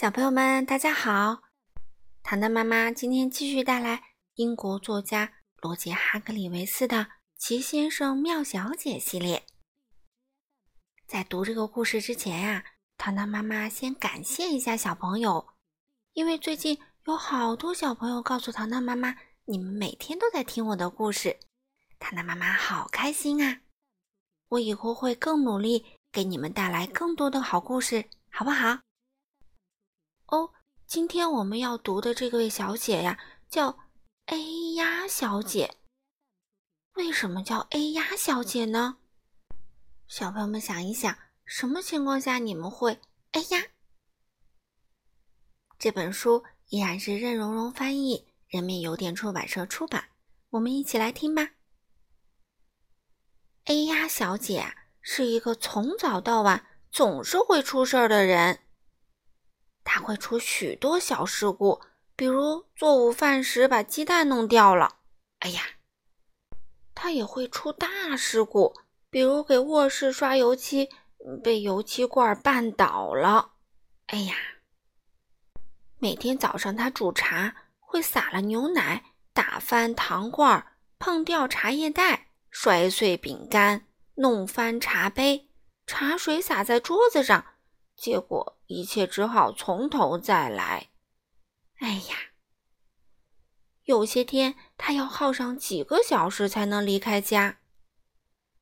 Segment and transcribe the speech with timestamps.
[0.00, 1.42] 小朋友们，大家好！
[2.22, 4.02] 糖糖妈妈今天继续带来
[4.36, 6.96] 英国作家罗杰·哈格里维斯的
[7.36, 9.44] 《奇先生妙小姐》系列。
[11.06, 12.64] 在读这个故事之前呀，
[12.96, 15.48] 糖糖妈妈先感谢一下小朋友，
[16.14, 19.14] 因为最近有好多小朋友告诉糖糖妈妈，
[19.44, 21.38] 你们每天都在听我的故事，
[21.98, 23.60] 糖糖妈妈好开心啊！
[24.48, 28.78] 我以后会更努力，给你们带来更多的好故事，好不好？
[30.30, 30.52] 哦，
[30.86, 33.76] 今天我们要读的这位小姐呀，叫
[34.26, 35.76] A 呀小姐。
[36.94, 38.98] 为什么叫 A 呀小姐呢？
[40.06, 43.00] 小朋友们想一想，什么情况下你们会
[43.32, 43.66] 哎呀？
[45.80, 50.10] 这本书依然是任溶溶翻译，人民邮电出版社出版。
[50.50, 51.50] 我们一起来听吧。
[53.64, 58.60] A 呀小姐是一个从早到晚总是会出事儿的人。
[59.92, 61.80] 他会出许多小事故，
[62.14, 64.98] 比如做午饭时把鸡蛋弄掉了，
[65.40, 65.62] 哎呀！
[66.94, 68.72] 他也会出大事故，
[69.10, 70.88] 比如给卧室刷油漆，
[71.42, 73.54] 被油漆罐绊倒了，
[74.06, 74.36] 哎呀！
[75.98, 80.64] 每天早上他煮茶会洒了牛奶，打翻糖罐，
[81.00, 85.48] 碰掉茶叶袋，摔碎饼干，弄翻茶杯，
[85.84, 87.44] 茶水洒在桌子上。
[87.96, 90.90] 结果一切只好从头再来。
[91.80, 92.16] 哎呀，
[93.82, 97.58] 有些天他要耗上几个小时才能离开家。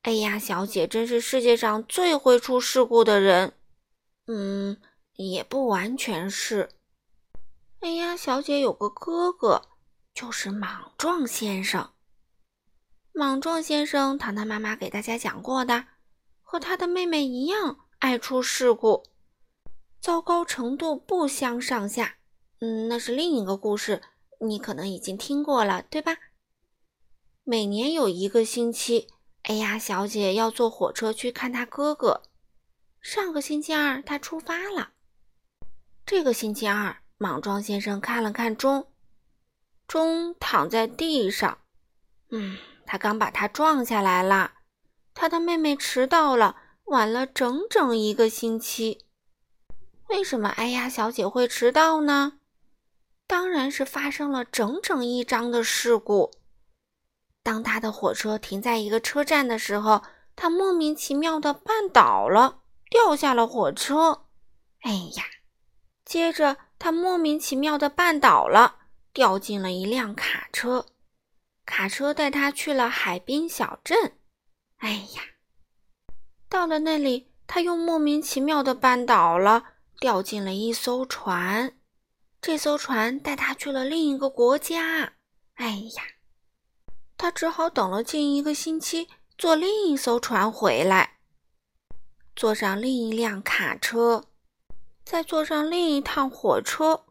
[0.00, 3.52] 哎呀，小姐真是世界上最会出事故的人。
[4.26, 4.80] 嗯，
[5.16, 6.70] 也不完全是。
[7.80, 9.68] 哎呀，小姐有个哥哥，
[10.14, 11.92] 就是莽撞先生。
[13.12, 15.88] 莽撞先生，糖糖妈妈给大家讲过的，
[16.40, 19.04] 和他的妹妹一样爱出事故。
[20.00, 22.16] 糟糕程度不相上下，
[22.60, 24.00] 嗯，那是另一个故事，
[24.40, 26.16] 你可能已经听过了，对吧？
[27.44, 29.08] 每年有一个星期，
[29.42, 32.22] 哎呀，小姐要坐火车去看她哥哥。
[33.02, 34.92] 上个星期二，她出发了。
[36.06, 38.86] 这个星期二，莽撞先生看了看钟，
[39.86, 41.58] 钟躺在地上，
[42.30, 42.56] 嗯，
[42.86, 44.54] 他刚把它撞下来了。
[45.12, 49.04] 他的妹妹迟到了，晚了整整一个星期。
[50.10, 52.40] 为什么哎呀小姐会迟到呢？
[53.28, 56.32] 当然是发生了整整一张的事故。
[57.44, 60.02] 当她的火车停在一个车站的时候，
[60.34, 64.26] 她莫名其妙的绊倒了，掉下了火车。
[64.80, 65.24] 哎呀！
[66.04, 68.80] 接着她莫名其妙的绊倒了，
[69.12, 70.86] 掉进了一辆卡车。
[71.64, 74.18] 卡车带她去了海滨小镇。
[74.78, 75.22] 哎呀！
[76.48, 79.69] 到了那里，她又莫名其妙的绊倒了。
[80.00, 81.76] 掉进了一艘船，
[82.40, 85.12] 这艘船带他去了另一个国家。
[85.56, 86.02] 哎呀，
[87.18, 91.18] 他只好等了近一个星期，坐另一艘船回来，
[92.34, 94.24] 坐上另一辆卡车，
[95.04, 97.04] 再坐上另一趟火车。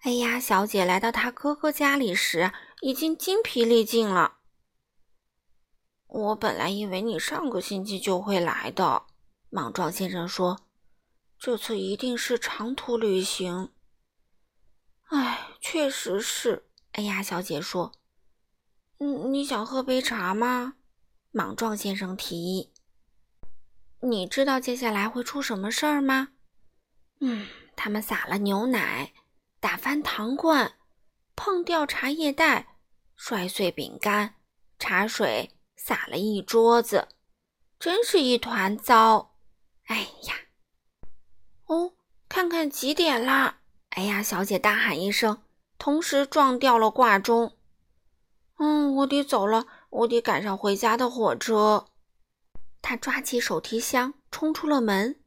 [0.00, 4.38] 哎呀，小姐来到她哥哥家里时，已经精疲力尽了。
[6.08, 9.04] 我本来以为你上个星期就会来的，
[9.50, 10.65] 莽撞先生说。
[11.38, 13.72] 这次一定是长途旅行。
[15.08, 16.68] 哎，确实是。
[16.92, 17.92] 哎呀，小姐说
[18.98, 20.74] ：“嗯，你想喝杯茶吗？”
[21.30, 22.72] 莽撞先生提议。
[24.00, 26.28] 你知道接下来会出什么事儿吗？
[27.20, 27.46] 嗯，
[27.76, 29.12] 他们洒了牛奶，
[29.60, 30.76] 打翻糖罐，
[31.34, 32.78] 碰掉茶叶袋，
[33.14, 34.36] 摔碎饼干，
[34.78, 37.08] 茶水洒了一桌子，
[37.78, 39.36] 真是一团糟。
[39.84, 40.34] 哎呀！
[41.66, 41.94] 哦，
[42.28, 43.60] 看看几点啦！
[43.90, 45.42] 哎呀，小姐大喊一声，
[45.78, 47.56] 同时撞掉了挂钟。
[48.58, 51.86] 嗯，我得走了，我得赶上回家的火车。
[52.80, 55.20] 她抓起手提箱，冲出了门。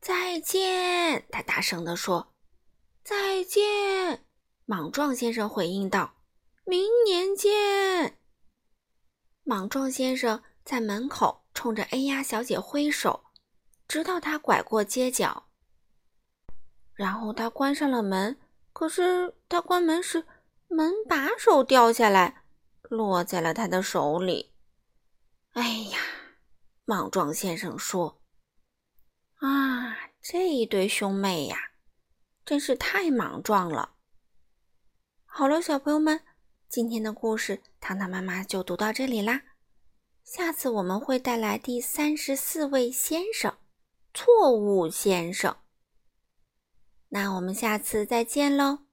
[0.00, 2.32] 再见，她大声地说。
[3.02, 4.24] 再见，
[4.66, 6.14] 莽撞先生回应道。
[6.64, 8.18] 明年见。
[9.42, 13.24] 莽撞先生在门口冲着哎呀小姐挥手，
[13.88, 15.49] 直到他拐过街角。
[17.00, 18.38] 然后他关上了门，
[18.74, 20.26] 可是他关门时，
[20.68, 22.42] 门把手掉下来，
[22.82, 24.52] 落在了他的手里。
[25.52, 25.98] 哎呀，
[26.84, 28.20] 莽撞先生说
[29.40, 31.56] ：“啊，这一对兄妹呀，
[32.44, 33.94] 真是太莽撞了。”
[35.24, 36.20] 好了，小朋友们，
[36.68, 39.40] 今天的故事糖糖妈妈就读到这里啦。
[40.22, 43.56] 下次我们会带来第三十四位先生——
[44.12, 45.56] 错误先生。
[47.10, 48.89] 那我们下次再见喽。